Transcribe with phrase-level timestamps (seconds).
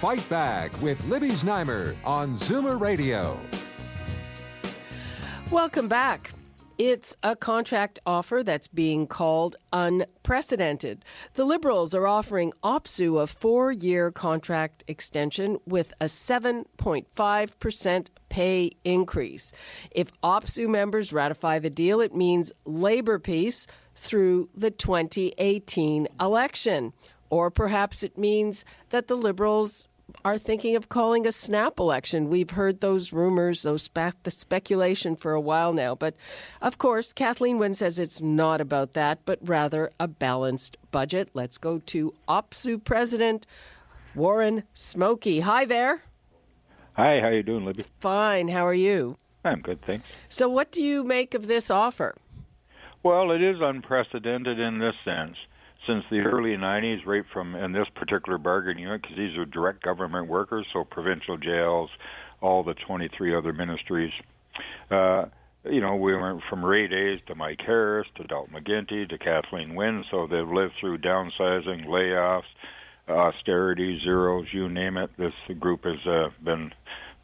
[0.00, 3.36] Fight Back with Libby Znaimer on Zoomer Radio.
[5.50, 6.30] Welcome back.
[6.78, 11.04] It's a contract offer that's being called unprecedented.
[11.34, 19.52] The Liberals are offering OPSEU a four year contract extension with a 7.5% pay increase.
[19.90, 26.92] If OPSEU members ratify the deal, it means labor peace through the 2018 election.
[27.30, 29.88] Or perhaps it means that the Liberals
[30.24, 32.28] are thinking of calling a snap election.
[32.28, 35.94] We've heard those rumors, those spe- the speculation for a while now.
[35.94, 36.16] But
[36.62, 41.28] of course, Kathleen Wynne says it's not about that, but rather a balanced budget.
[41.34, 43.46] Let's go to OPSEU President
[44.14, 45.40] Warren Smokey.
[45.40, 46.02] Hi there.
[46.94, 47.84] Hi, how you doing, Libby?
[48.00, 48.48] Fine.
[48.48, 49.18] How are you?
[49.44, 50.04] I'm good, thanks.
[50.28, 52.16] So, what do you make of this offer?
[53.04, 55.36] Well, it is unprecedented in this sense
[55.88, 59.82] since the early 90s, right from in this particular bargaining unit, because these are direct
[59.82, 61.90] government workers, so provincial jails,
[62.40, 64.12] all the 23 other ministries.
[64.90, 65.24] Uh,
[65.64, 69.74] you know, we went from Rae Days to Mike Harris to Dalton McGuinty to Kathleen
[69.74, 72.42] Wynne, so they've lived through downsizing, layoffs,
[73.08, 75.10] austerity, zeros, you name it.
[75.18, 76.70] This group has uh, been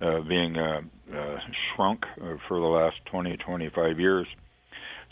[0.01, 0.81] uh, being uh,
[1.15, 1.37] uh,
[1.75, 4.27] shrunk uh, for the last 20, 25 years.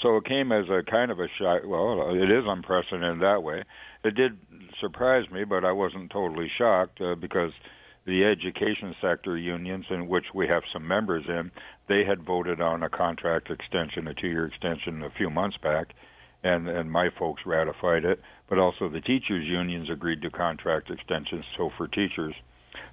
[0.02, 1.62] So it came as a kind of a shock.
[1.64, 3.62] Well, it is unprecedented that way.
[4.04, 4.36] It did
[4.80, 7.52] surprise me, but I wasn't totally shocked uh, because
[8.04, 11.52] the education sector unions, in which we have some members in,
[11.88, 15.94] they had voted on a contract extension, a two-year extension, a few months back,
[16.42, 18.20] and and my folks ratified it.
[18.48, 21.44] But also the teachers' unions agreed to contract extensions.
[21.56, 22.34] So for teachers,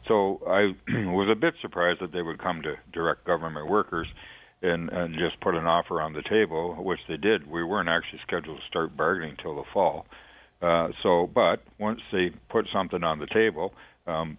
[0.07, 0.75] so I
[1.09, 4.07] was a bit surprised that they would come to direct government workers
[4.61, 7.49] and and just put an offer on the table, which they did.
[7.49, 10.05] We weren't actually scheduled to start bargaining till the fall.
[10.61, 13.73] Uh, so, but once they put something on the table,
[14.07, 14.37] um,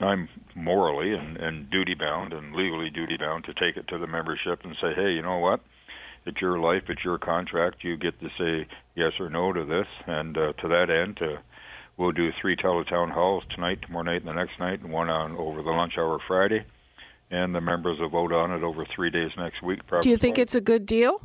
[0.00, 4.06] I'm morally and, and duty bound and legally duty bound to take it to the
[4.06, 5.60] membership and say, hey, you know what?
[6.26, 7.84] It's your life, it's your contract.
[7.84, 8.66] You get to say
[8.96, 9.86] yes or no to this.
[10.06, 11.40] And uh, to that end, uh,
[11.96, 15.36] we'll do three teletown halls tonight, tomorrow night, and the next night, and one on
[15.36, 16.64] over the lunch hour Friday
[17.30, 19.80] and the members will vote on it over three days next week.
[20.00, 21.20] Do you think it's a good deal?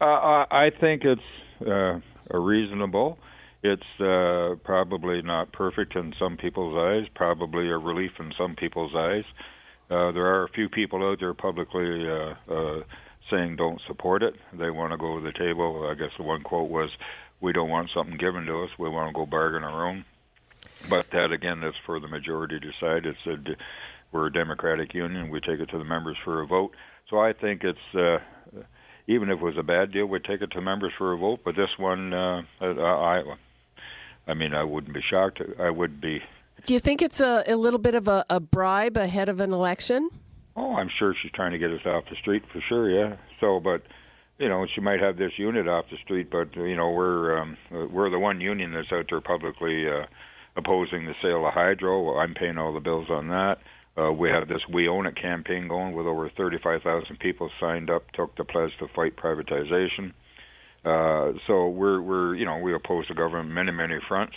[0.00, 2.00] Uh, I think it's uh,
[2.36, 3.18] reasonable.
[3.62, 8.94] It's uh, probably not perfect in some people's eyes, probably a relief in some people's
[8.94, 9.24] eyes.
[9.90, 12.82] Uh, there are a few people out there publicly uh, uh,
[13.30, 14.34] saying don't support it.
[14.52, 15.88] They want to go to the table.
[15.90, 16.90] I guess the one quote was,
[17.40, 18.70] "We don't want something given to us.
[18.78, 20.04] We want to go bargain our own."
[20.90, 23.06] But that again is for the majority to decide.
[23.06, 23.56] It's a
[24.12, 25.30] we're a democratic union.
[25.30, 26.72] We take it to the members for a vote.
[27.10, 28.18] So I think it's uh,
[29.06, 31.40] even if it was a bad deal, we'd take it to members for a vote.
[31.44, 33.22] But this one, uh, I,
[34.26, 35.40] I mean, I wouldn't be shocked.
[35.58, 36.20] I would be.
[36.64, 39.52] Do you think it's a, a little bit of a, a bribe ahead of an
[39.52, 40.10] election?
[40.56, 42.90] Oh, I'm sure she's trying to get us off the street for sure.
[42.90, 43.16] Yeah.
[43.40, 43.82] So, but
[44.38, 47.56] you know, she might have this unit off the street, but you know, we're um,
[47.70, 50.06] we're the one union that's out there publicly uh,
[50.56, 52.02] opposing the sale of hydro.
[52.02, 53.60] Well, I'm paying all the bills on that.
[53.98, 58.10] Uh, we have this We Own It campaign going with over 35,000 people signed up,
[58.12, 60.12] took the pledge to fight privatization.
[60.84, 64.36] Uh, so we're we're you know we oppose the government many many fronts.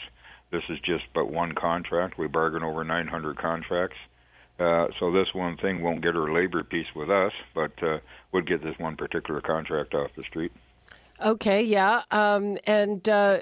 [0.52, 2.18] This is just but one contract.
[2.18, 3.98] We bargain over 900 contracts.
[4.60, 8.00] Uh, so this one thing won't get her labor peace with us, but uh,
[8.34, 10.52] would get this one particular contract off the street.
[11.22, 13.40] Okay, yeah, um, and uh,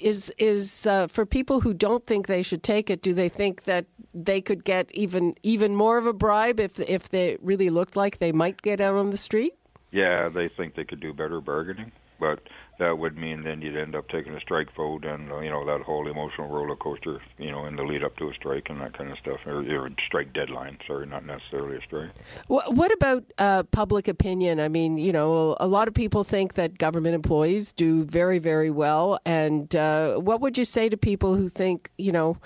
[0.00, 3.02] is is uh, for people who don't think they should take it?
[3.02, 7.08] Do they think that they could get even even more of a bribe if if
[7.08, 9.54] they really looked like they might get out on the street?
[9.92, 12.40] Yeah, they think they could do better bargaining, but
[12.80, 15.64] that would mean then you'd end up taking a strike vote and uh, you know
[15.66, 18.80] that whole emotional roller coaster you know in the lead up to a strike and
[18.80, 22.10] that kind of stuff or, or strike deadline sorry not necessarily a strike.
[22.48, 24.58] What, about uh, public opinion?
[24.58, 28.70] I mean you know a lot of people think that government employees do very very
[28.70, 32.38] well and uh, what would you say to people who think you know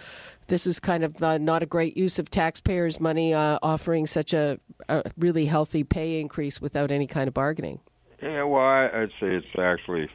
[0.49, 4.35] this is kind of uh, not a great use of taxpayers money uh, offering such
[4.35, 7.79] a, a really healthy pay increase without any kind of bargaining
[8.25, 10.09] yeah, well, I'd say it's actually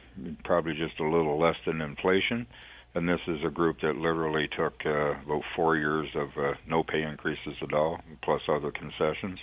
[0.44, 2.46] probably just a little less than inflation.
[2.94, 6.82] and this is a group that literally took uh, about four years of uh, no
[6.82, 9.38] pay increases at all, plus other concessions.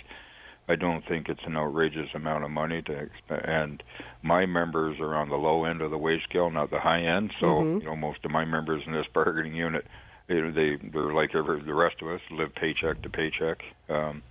[0.68, 3.48] I don't think it's an outrageous amount of money to expect.
[3.48, 3.82] And
[4.22, 7.32] my members are on the low end of the wage scale, not the high end.
[7.40, 7.78] So mm-hmm.
[7.78, 9.86] you know, most of my members in this bargaining unit,
[10.28, 13.60] they, they they're like every, the rest of us, live paycheck to paycheck.
[13.88, 14.22] Um,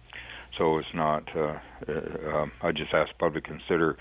[0.57, 1.24] so it's not.
[1.36, 1.57] Uh,
[1.88, 3.98] uh, um, I just ask public consider.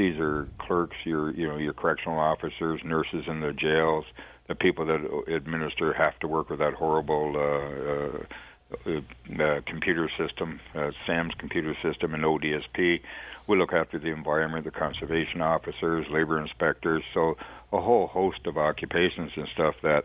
[0.00, 4.06] These are clerks, your you know your correctional officers, nurses in the jails,
[4.48, 7.36] the people that administer have to work with that horrible.
[7.36, 8.24] Uh,
[8.86, 9.00] uh,
[9.42, 13.00] uh, computer system, uh, SAMS computer system, and ODSP.
[13.48, 17.34] We look after the environment, the conservation officers, labor inspectors, so
[17.72, 20.04] a whole host of occupations and stuff that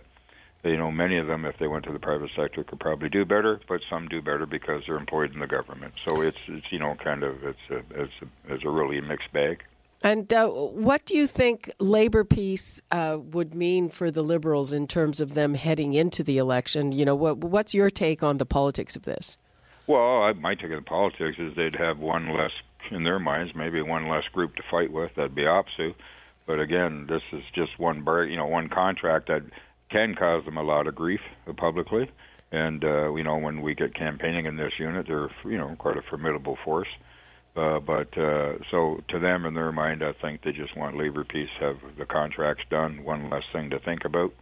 [0.64, 3.24] you know many of them if they went to the private sector could probably do
[3.24, 6.80] better but some do better because they're employed in the government so it's it's you
[6.80, 9.64] know kind of it's a it's a, it's a really mixed bag
[10.02, 14.88] and uh, what do you think labor peace uh, would mean for the Liberals in
[14.88, 16.92] terms of them heading into the election?
[16.92, 19.38] You know, what, what's your take on the politics of this?
[19.88, 22.52] Well, my take on the politics is they'd have one less,
[22.92, 25.16] in their minds, maybe one less group to fight with.
[25.16, 25.96] That'd be OPSEU.
[26.46, 29.42] But again, this is just one, bar, you know, one contract that
[29.90, 31.22] can cause them a lot of grief
[31.58, 32.12] publicly.
[32.52, 35.98] And uh, you know, when we get campaigning in this unit, they're you know quite
[35.98, 36.88] a formidable force.
[37.56, 41.24] Uh, but uh, so to them, in their mind, I think they just want labor
[41.24, 44.34] peace, have the contracts done, one less thing to think about.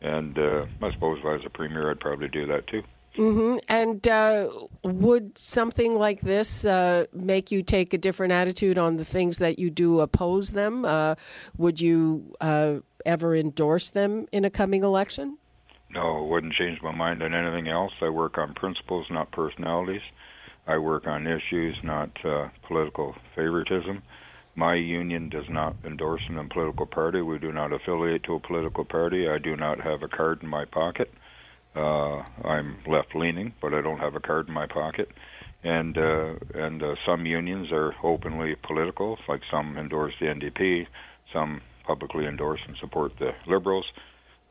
[0.00, 2.82] And uh, I suppose was a premier, I'd probably do that too.
[3.16, 3.58] Mm-hmm.
[3.68, 4.48] And uh,
[4.82, 9.58] would something like this uh, make you take a different attitude on the things that
[9.58, 10.84] you do oppose them?
[10.84, 11.16] Uh,
[11.56, 15.38] would you uh, ever endorse them in a coming election?
[15.92, 17.92] No, it wouldn't change my mind on anything else.
[18.00, 20.02] I work on principles, not personalities.
[20.70, 24.02] I work on issues, not uh, political favoritism.
[24.54, 27.22] My union does not endorse a political party.
[27.22, 29.28] We do not affiliate to a political party.
[29.28, 31.10] I do not have a card in my pocket.
[31.74, 35.08] Uh, I'm left leaning, but I don't have a card in my pocket.
[35.64, 40.86] And uh, and uh, some unions are openly political, like some endorse the NDP,
[41.32, 43.86] some publicly endorse and support the Liberals.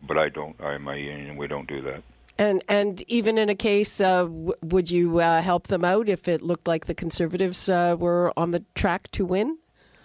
[0.05, 0.59] But I don't.
[0.59, 1.37] I my union.
[1.37, 2.03] We don't do that.
[2.39, 6.29] And and even in a case, uh, w- would you uh, help them out if
[6.29, 9.57] it looked like the Conservatives uh, were on the track to win?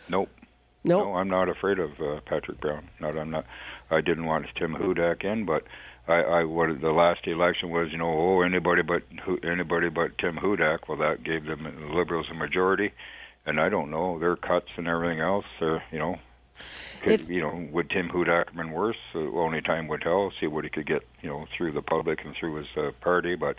[0.09, 0.29] Nope.
[0.83, 1.05] Nope.
[1.07, 2.91] No, I'm not afraid of uh, Patrick Brown.
[3.01, 3.47] Not, I'm not.
[3.91, 5.63] I didn't want Tim Hudak in, but
[6.09, 10.19] I, I what the last election was, you know, oh anybody but who, anybody but
[10.19, 10.89] Tim Hudak.
[10.89, 12.93] Well, that gave them the Liberals a majority,
[13.47, 15.47] and I don't know their cuts and everything else.
[15.61, 16.17] Uh, you know,
[17.03, 18.97] could, you know, would Tim Hudak been worse?
[19.15, 20.33] Uh, only time would tell.
[20.41, 23.35] See what he could get, you know, through the public and through his uh, party.
[23.35, 23.57] But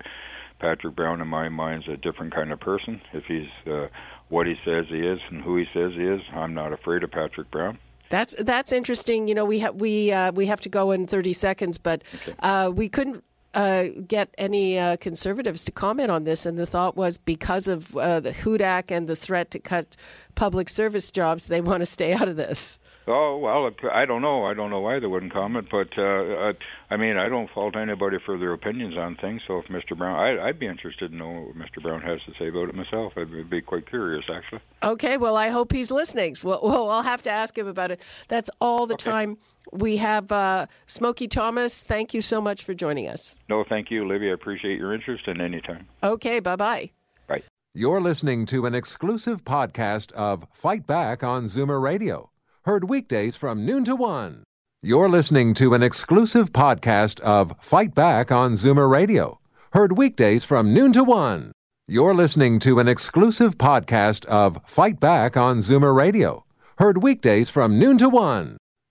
[0.59, 3.01] Patrick Brown, in my mind, is a different kind of person.
[3.13, 3.87] If he's uh,
[4.29, 7.11] what he says he is and who he says he is, I'm not afraid of
[7.11, 7.77] Patrick Brown.
[8.09, 9.27] That's that's interesting.
[9.27, 12.35] You know, we have we uh, we have to go in 30 seconds, but okay.
[12.39, 13.23] uh, we couldn't
[13.55, 17.95] uh, get any uh, conservatives to comment on this, and the thought was because of
[17.95, 19.95] uh, the Hudak and the threat to cut
[20.35, 22.79] public service jobs, they want to stay out of this.
[23.07, 24.45] Oh well, I don't know.
[24.45, 26.53] I don't know why they wouldn't comment, but uh,
[26.89, 29.41] I mean, I don't fault anybody for their opinions on things.
[29.47, 29.95] So if Mr.
[29.95, 31.83] Brown, I, I'd be interested to know what Mr.
[31.83, 33.13] Brown has to say about it myself.
[33.15, 34.61] I'd be quite curious, actually.
[34.81, 36.35] Okay, well, I hope he's listening.
[36.43, 38.01] Well, well I'll have to ask him about it.
[38.27, 39.11] That's all the okay.
[39.11, 39.37] time
[39.71, 40.31] we have.
[40.31, 43.35] Uh, Smokey Thomas, thank you so much for joining us.
[43.49, 44.29] No, thank you, Libby.
[44.29, 45.87] I appreciate your interest and anytime.
[46.03, 46.91] Okay, bye bye.
[47.27, 47.43] Bye.
[47.73, 52.29] You're listening to an exclusive podcast of Fight Back on Zoomer Radio
[52.65, 54.43] heard weekdays from noon to 1.
[54.81, 59.39] You're listening to an exclusive podcast of Fight Back on Zoomer Radio,
[59.73, 61.51] heard weekdays from noon to 1.
[61.87, 66.43] You're listening to an exclusive podcast of Fight Back on Zoomer Radio,
[66.79, 68.57] heard weekdays from noon to 1.